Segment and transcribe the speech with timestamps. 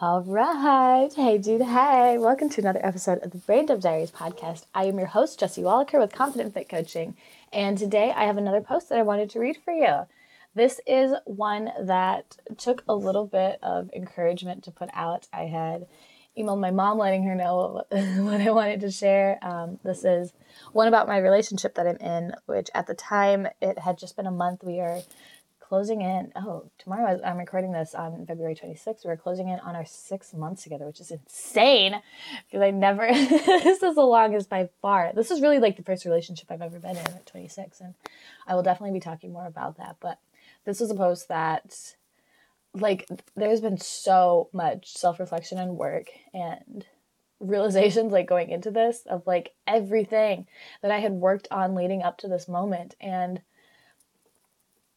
[0.00, 1.12] All right.
[1.12, 1.60] Hey, dude.
[1.60, 2.18] Hey.
[2.18, 4.66] Welcome to another episode of the Brain Dump Diaries podcast.
[4.72, 7.16] I am your host, Jesse Wallaker with Confident Fit Coaching.
[7.52, 10.06] And today I have another post that I wanted to read for you.
[10.54, 15.26] This is one that took a little bit of encouragement to put out.
[15.32, 15.88] I had
[16.38, 19.40] emailed my mom letting her know what I wanted to share.
[19.42, 20.32] Um, this is
[20.72, 24.26] one about my relationship that I'm in, which at the time it had just been
[24.26, 24.62] a month.
[24.62, 25.00] We are
[25.68, 26.32] closing in.
[26.34, 29.04] Oh, tomorrow I'm recording this on February 26th.
[29.04, 32.00] We're closing in on our six months together, which is insane
[32.46, 35.12] because I never, this is the longest by far.
[35.14, 37.80] This is really like the first relationship I've ever been in at 26.
[37.80, 37.94] And
[38.46, 39.96] I will definitely be talking more about that.
[40.00, 40.18] But
[40.64, 41.94] this is a post that,
[42.72, 43.06] like,
[43.36, 46.86] there's been so much self reflection and work and
[47.40, 50.46] realizations like going into this of like everything
[50.82, 52.96] that I had worked on leading up to this moment.
[53.00, 53.42] And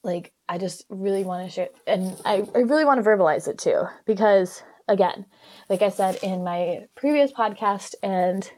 [0.04, 3.58] like I just really want to share and I, I really want to verbalize it
[3.58, 5.26] too because again
[5.70, 8.49] like I said in my previous podcast and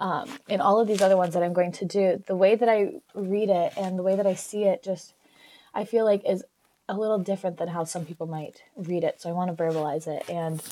[0.00, 2.68] um, in all of these other ones that I'm going to do the way that
[2.68, 5.14] I read it and the way that I see it just
[5.74, 6.44] I feel like is
[6.88, 10.08] a little different than how some people might read it so I want to verbalize
[10.08, 10.62] it and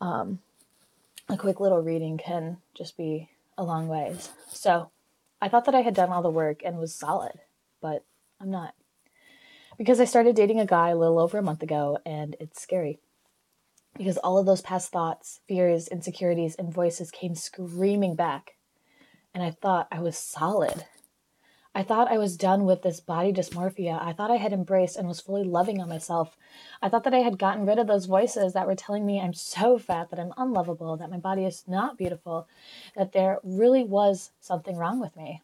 [0.00, 0.38] um,
[1.28, 4.30] a quick little reading can just be a long ways.
[4.50, 4.90] So
[5.42, 7.40] I thought that I had done all the work and was solid
[7.82, 8.04] but
[8.40, 8.74] I'm not
[9.78, 12.98] because I started dating a guy a little over a month ago, and it's scary.
[13.96, 18.56] Because all of those past thoughts, fears, insecurities, and voices came screaming back.
[19.32, 20.84] And I thought I was solid.
[21.74, 24.02] I thought I was done with this body dysmorphia.
[24.02, 26.36] I thought I had embraced and was fully loving on myself.
[26.82, 29.34] I thought that I had gotten rid of those voices that were telling me I'm
[29.34, 32.48] so fat, that I'm unlovable, that my body is not beautiful,
[32.96, 35.42] that there really was something wrong with me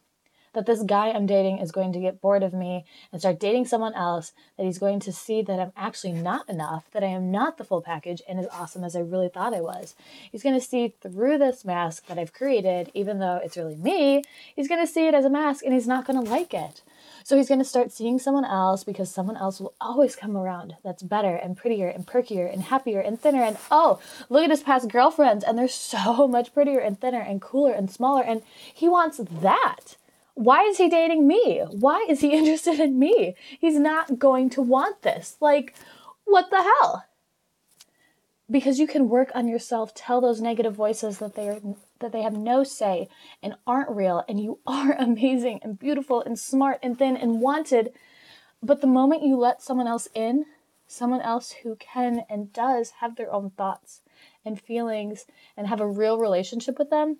[0.55, 3.65] that this guy I'm dating is going to get bored of me and start dating
[3.65, 7.31] someone else, that he's going to see that I'm actually not enough, that I am
[7.31, 9.95] not the full package and as awesome as I really thought I was.
[10.31, 14.23] He's going to see through this mask that I've created, even though it's really me,
[14.55, 16.81] he's going to see it as a mask and he's not going to like it.
[17.25, 20.75] So he's going to start seeing someone else because someone else will always come around
[20.83, 23.41] that's better and prettier and perkier and happier and thinner.
[23.41, 23.99] And oh,
[24.29, 27.89] look at his past girlfriends, and they're so much prettier and thinner and cooler and
[27.89, 28.23] smaller.
[28.23, 29.95] And he wants that.
[30.35, 31.61] Why is he dating me?
[31.71, 33.35] Why is he interested in me?
[33.59, 35.37] He's not going to want this.
[35.41, 35.73] Like,
[36.25, 37.05] what the hell?
[38.51, 41.59] Because you can work on yourself, tell those negative voices that they are
[42.01, 43.07] that they have no say
[43.41, 47.93] and aren't real and you are amazing and beautiful and smart and thin and wanted.
[48.61, 50.45] But the moment you let someone else in,
[50.85, 54.01] someone else who can and does have their own thoughts
[54.43, 55.25] and feelings
[55.55, 57.19] and have a real relationship with them,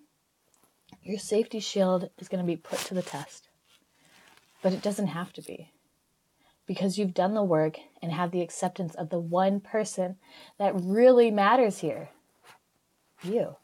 [1.06, 3.48] your safety shield is going to be put to the test.
[4.62, 5.70] But it doesn't have to be.
[6.66, 10.16] Because you've done the work and have the acceptance of the one person
[10.58, 12.08] that really matters here
[13.22, 13.56] you.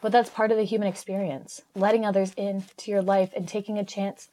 [0.00, 3.84] But that's part of the human experience, letting others into your life and taking a
[3.84, 4.28] chance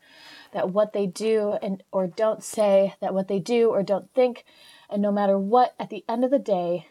[0.52, 4.46] that what they do and or don't say, that what they do or don't think,
[4.90, 6.88] and no matter what, at the end of the day,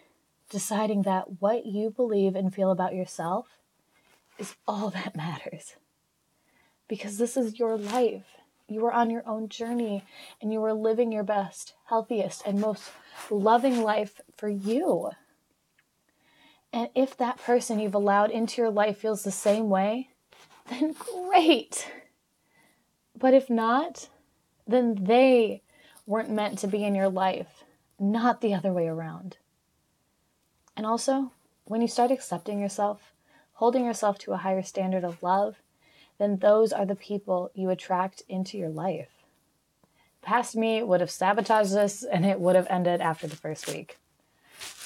[0.51, 3.47] deciding that what you believe and feel about yourself
[4.39, 5.77] is all that matters.
[6.89, 8.27] Because this is your life.
[8.69, 10.05] You are on your own journey
[10.41, 12.91] and you are living your best, healthiest, and most
[13.31, 15.11] loving life for you.
[16.73, 20.09] And if that person you've allowed into your life feels the same way,
[20.69, 21.89] then great.
[23.17, 24.09] But if not,
[24.67, 25.63] then they
[26.07, 27.65] weren't meant to be in your life,
[27.99, 29.37] not the other way around.
[30.77, 31.33] And also,
[31.65, 33.14] when you start accepting yourself,
[33.55, 35.57] holding yourself to a higher standard of love,
[36.19, 39.09] then those are the people you attract into your life.
[40.23, 43.99] Past me would have sabotaged this and it would have ended after the first week.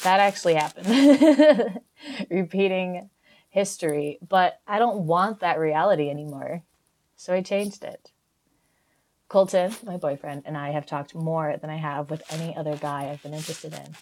[0.03, 1.81] That actually happened.
[2.31, 3.11] Repeating
[3.49, 6.63] history, but I don't want that reality anymore.
[7.17, 8.11] So I changed it.
[9.29, 13.09] Colton, my boyfriend, and I have talked more than I have with any other guy
[13.11, 13.95] I've been interested in.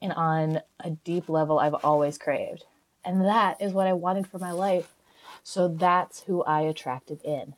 [0.00, 2.64] And on a deep level, I've always craved.
[3.04, 4.94] And that is what I wanted for my life.
[5.42, 7.54] So that's who I attracted in.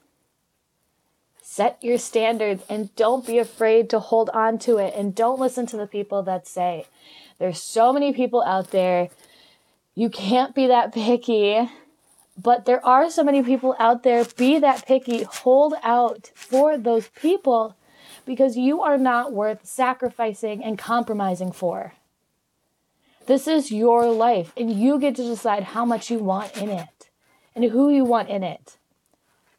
[1.42, 5.66] Set your standards and don't be afraid to hold on to it and don't listen
[5.66, 6.86] to the people that say,
[7.38, 9.08] there's so many people out there.
[9.94, 11.68] You can't be that picky.
[12.40, 14.24] But there are so many people out there.
[14.24, 15.24] Be that picky.
[15.24, 17.76] Hold out for those people
[18.24, 21.94] because you are not worth sacrificing and compromising for.
[23.26, 27.10] This is your life, and you get to decide how much you want in it
[27.54, 28.78] and who you want in it.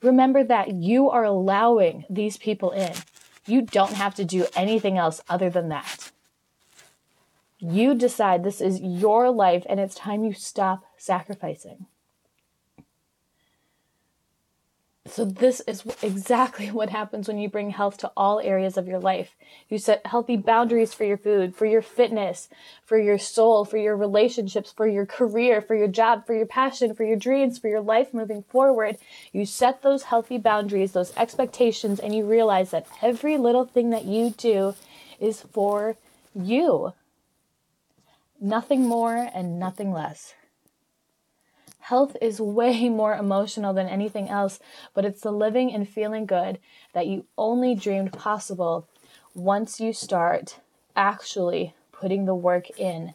[0.01, 2.93] Remember that you are allowing these people in.
[3.45, 6.11] You don't have to do anything else other than that.
[7.59, 11.85] You decide this is your life and it's time you stop sacrificing.
[15.11, 18.99] So, this is exactly what happens when you bring health to all areas of your
[18.99, 19.35] life.
[19.67, 22.47] You set healthy boundaries for your food, for your fitness,
[22.85, 26.95] for your soul, for your relationships, for your career, for your job, for your passion,
[26.95, 28.97] for your dreams, for your life moving forward.
[29.33, 34.05] You set those healthy boundaries, those expectations, and you realize that every little thing that
[34.05, 34.75] you do
[35.19, 35.97] is for
[36.33, 36.93] you.
[38.39, 40.35] Nothing more and nothing less.
[41.91, 44.61] Health is way more emotional than anything else,
[44.93, 46.57] but it's the living and feeling good
[46.93, 48.87] that you only dreamed possible
[49.35, 50.61] once you start
[50.95, 53.13] actually putting the work in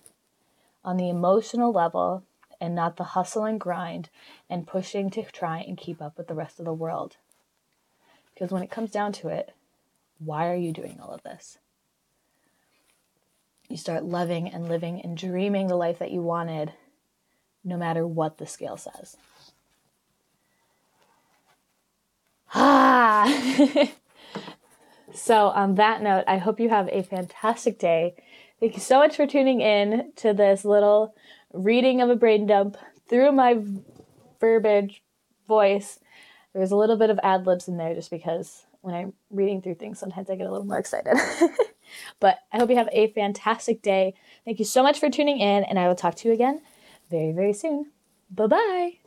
[0.84, 2.22] on the emotional level
[2.60, 4.10] and not the hustle and grind
[4.50, 7.16] and pushing to try and keep up with the rest of the world.
[8.34, 9.54] Because when it comes down to it,
[10.18, 11.56] why are you doing all of this?
[13.70, 16.74] You start loving and living and dreaming the life that you wanted
[17.66, 19.16] no matter what the scale says.
[22.54, 23.26] Ah!
[25.12, 28.14] so, on that note, I hope you have a fantastic day.
[28.60, 31.14] Thank you so much for tuning in to this little
[31.52, 32.76] reading of a brain dump
[33.08, 33.58] through my
[34.40, 35.02] verbiage
[35.48, 35.98] voice.
[36.52, 39.60] There was a little bit of ad libs in there just because when I'm reading
[39.60, 41.16] through things, sometimes I get a little more excited.
[42.20, 44.14] but I hope you have a fantastic day.
[44.44, 46.62] Thank you so much for tuning in, and I will talk to you again
[47.10, 47.92] very, very soon.
[48.30, 49.05] Bye bye.